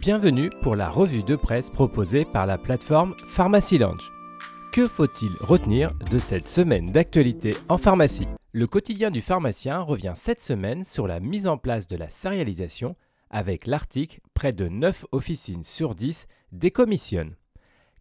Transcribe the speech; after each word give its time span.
Bienvenue 0.00 0.50
pour 0.60 0.76
la 0.76 0.90
revue 0.90 1.22
de 1.22 1.36
presse 1.36 1.70
proposée 1.70 2.26
par 2.26 2.44
la 2.44 2.58
plateforme 2.58 3.14
Pharmacy 3.28 3.78
Lounge. 3.78 4.12
Que 4.70 4.86
faut-il 4.86 5.30
retenir 5.40 5.94
de 6.10 6.18
cette 6.18 6.48
semaine 6.48 6.92
d'actualité 6.92 7.54
en 7.68 7.78
pharmacie? 7.78 8.28
Le 8.52 8.66
quotidien 8.66 9.10
du 9.10 9.22
pharmacien 9.22 9.80
revient 9.80 10.12
cette 10.14 10.42
semaine 10.42 10.84
sur 10.84 11.06
la 11.06 11.18
mise 11.18 11.46
en 11.46 11.56
place 11.56 11.86
de 11.86 11.96
la 11.96 12.10
sérialisation 12.10 12.94
avec 13.30 13.66
l'article 13.66 14.20
Près 14.34 14.52
de 14.52 14.68
9 14.68 15.06
officines 15.12 15.64
sur 15.64 15.94
10 15.94 16.26
décommissionnent. 16.52 17.34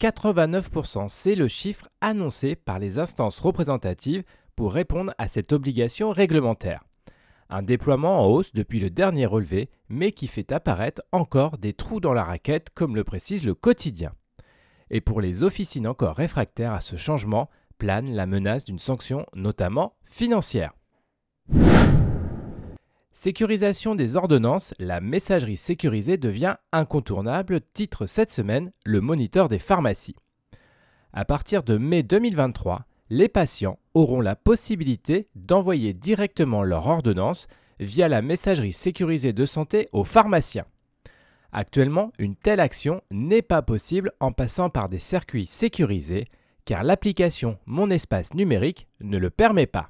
89% 0.00 1.08
c'est 1.08 1.36
le 1.36 1.46
chiffre 1.46 1.88
annoncé 2.00 2.56
par 2.56 2.78
les 2.78 2.98
instances 2.98 3.38
représentatives 3.38 4.24
pour 4.56 4.72
répondre 4.72 5.12
à 5.18 5.28
cette 5.28 5.52
obligation 5.52 6.10
réglementaire. 6.10 6.85
Un 7.48 7.62
déploiement 7.62 8.20
en 8.20 8.26
hausse 8.26 8.52
depuis 8.52 8.80
le 8.80 8.90
dernier 8.90 9.26
relevé, 9.26 9.70
mais 9.88 10.12
qui 10.12 10.26
fait 10.26 10.50
apparaître 10.52 11.02
encore 11.12 11.58
des 11.58 11.72
trous 11.72 12.00
dans 12.00 12.12
la 12.12 12.24
raquette, 12.24 12.70
comme 12.70 12.96
le 12.96 13.04
précise 13.04 13.44
le 13.44 13.54
quotidien. 13.54 14.12
Et 14.90 15.00
pour 15.00 15.20
les 15.20 15.42
officines 15.42 15.86
encore 15.86 16.16
réfractaires 16.16 16.72
à 16.72 16.80
ce 16.80 16.96
changement, 16.96 17.48
plane 17.78 18.10
la 18.10 18.26
menace 18.26 18.64
d'une 18.64 18.78
sanction, 18.78 19.26
notamment 19.34 19.94
financière. 20.04 20.72
Sécurisation 23.12 23.94
des 23.94 24.16
ordonnances, 24.16 24.74
la 24.78 25.00
messagerie 25.00 25.56
sécurisée 25.56 26.18
devient 26.18 26.56
incontournable, 26.72 27.60
titre 27.72 28.06
cette 28.06 28.30
semaine 28.30 28.72
le 28.84 29.00
moniteur 29.00 29.48
des 29.48 29.58
pharmacies. 29.58 30.16
À 31.12 31.24
partir 31.24 31.62
de 31.62 31.78
mai 31.78 32.02
2023, 32.02 32.84
les 33.08 33.28
patients 33.28 33.78
auront 33.96 34.20
la 34.20 34.36
possibilité 34.36 35.26
d'envoyer 35.34 35.94
directement 35.94 36.62
leur 36.62 36.86
ordonnance 36.86 37.48
via 37.80 38.08
la 38.08 38.20
messagerie 38.20 38.74
sécurisée 38.74 39.32
de 39.32 39.46
santé 39.46 39.88
aux 39.92 40.04
pharmaciens. 40.04 40.66
Actuellement, 41.50 42.12
une 42.18 42.36
telle 42.36 42.60
action 42.60 43.00
n'est 43.10 43.40
pas 43.40 43.62
possible 43.62 44.12
en 44.20 44.32
passant 44.32 44.68
par 44.68 44.90
des 44.90 44.98
circuits 44.98 45.46
sécurisés 45.46 46.26
car 46.66 46.84
l'application 46.84 47.58
Mon 47.64 47.88
espace 47.88 48.34
numérique 48.34 48.86
ne 49.00 49.16
le 49.16 49.30
permet 49.30 49.66
pas. 49.66 49.88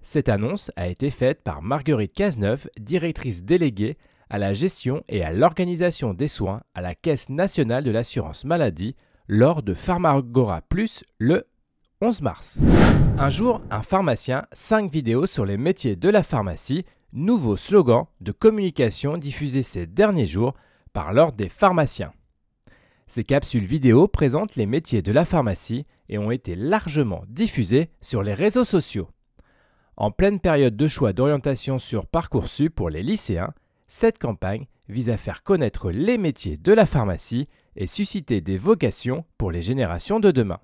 Cette 0.00 0.28
annonce 0.28 0.70
a 0.76 0.86
été 0.86 1.10
faite 1.10 1.42
par 1.42 1.60
Marguerite 1.60 2.12
Cazeneuve, 2.12 2.68
directrice 2.78 3.42
déléguée 3.42 3.98
à 4.30 4.38
la 4.38 4.52
gestion 4.52 5.02
et 5.08 5.24
à 5.24 5.32
l'organisation 5.32 6.14
des 6.14 6.28
soins 6.28 6.62
à 6.72 6.82
la 6.82 6.94
Caisse 6.94 7.30
nationale 7.30 7.82
de 7.82 7.90
l'assurance 7.90 8.44
maladie 8.44 8.94
lors 9.26 9.64
de 9.64 9.74
Pharmagora 9.74 10.62
Plus 10.68 11.02
le 11.18 11.48
11 12.00 12.22
mars. 12.22 12.60
Un 13.18 13.28
jour, 13.28 13.60
un 13.72 13.82
pharmacien, 13.82 14.46
5 14.52 14.92
vidéos 14.92 15.26
sur 15.26 15.44
les 15.44 15.56
métiers 15.56 15.96
de 15.96 16.08
la 16.08 16.22
pharmacie, 16.22 16.84
nouveau 17.12 17.56
slogan 17.56 18.04
de 18.20 18.30
communication 18.30 19.16
diffusé 19.18 19.64
ces 19.64 19.86
derniers 19.86 20.24
jours 20.24 20.54
par 20.92 21.12
l'Ordre 21.12 21.36
des 21.36 21.48
pharmaciens. 21.48 22.12
Ces 23.08 23.24
capsules 23.24 23.66
vidéo 23.66 24.06
présentent 24.06 24.54
les 24.54 24.66
métiers 24.66 25.02
de 25.02 25.10
la 25.10 25.24
pharmacie 25.24 25.86
et 26.08 26.18
ont 26.18 26.30
été 26.30 26.54
largement 26.54 27.24
diffusées 27.26 27.90
sur 28.00 28.22
les 28.22 28.34
réseaux 28.34 28.64
sociaux. 28.64 29.08
En 29.96 30.12
pleine 30.12 30.38
période 30.38 30.76
de 30.76 30.86
choix 30.86 31.12
d'orientation 31.12 31.78
sur 31.80 32.06
Parcoursup 32.06 32.72
pour 32.72 32.90
les 32.90 33.02
lycéens, 33.02 33.54
cette 33.88 34.20
campagne 34.20 34.66
vise 34.88 35.10
à 35.10 35.16
faire 35.16 35.42
connaître 35.42 35.90
les 35.90 36.16
métiers 36.16 36.58
de 36.58 36.72
la 36.72 36.86
pharmacie 36.86 37.48
et 37.74 37.88
susciter 37.88 38.40
des 38.40 38.56
vocations 38.56 39.24
pour 39.36 39.50
les 39.50 39.62
générations 39.62 40.20
de 40.20 40.30
demain 40.30 40.60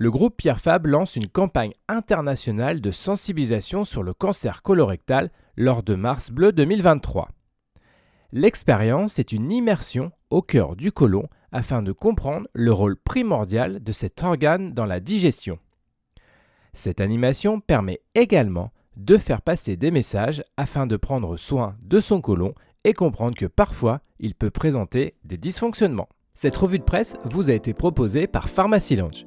le 0.00 0.10
groupe 0.10 0.38
Pierre 0.38 0.60
Fab 0.60 0.86
lance 0.86 1.16
une 1.16 1.28
campagne 1.28 1.72
internationale 1.86 2.80
de 2.80 2.90
sensibilisation 2.90 3.84
sur 3.84 4.02
le 4.02 4.14
cancer 4.14 4.62
colorectal 4.62 5.30
lors 5.58 5.82
de 5.82 5.94
Mars 5.94 6.30
Bleu 6.30 6.52
2023. 6.52 7.28
L'expérience 8.32 9.18
est 9.18 9.32
une 9.32 9.52
immersion 9.52 10.10
au 10.30 10.40
cœur 10.40 10.74
du 10.74 10.90
côlon 10.90 11.28
afin 11.52 11.82
de 11.82 11.92
comprendre 11.92 12.48
le 12.54 12.72
rôle 12.72 12.96
primordial 12.96 13.82
de 13.82 13.92
cet 13.92 14.22
organe 14.22 14.72
dans 14.72 14.86
la 14.86 15.00
digestion. 15.00 15.58
Cette 16.72 17.02
animation 17.02 17.60
permet 17.60 18.00
également 18.14 18.72
de 18.96 19.18
faire 19.18 19.42
passer 19.42 19.76
des 19.76 19.90
messages 19.90 20.42
afin 20.56 20.86
de 20.86 20.96
prendre 20.96 21.36
soin 21.36 21.76
de 21.82 22.00
son 22.00 22.22
côlon 22.22 22.54
et 22.84 22.94
comprendre 22.94 23.36
que 23.36 23.44
parfois 23.44 24.00
il 24.18 24.34
peut 24.34 24.50
présenter 24.50 25.16
des 25.24 25.36
dysfonctionnements. 25.36 26.08
Cette 26.32 26.56
revue 26.56 26.78
de 26.78 26.84
presse 26.84 27.18
vous 27.24 27.50
a 27.50 27.52
été 27.52 27.74
proposée 27.74 28.26
par 28.26 28.48
Pharmacy 28.48 28.96
Lounge. 28.96 29.26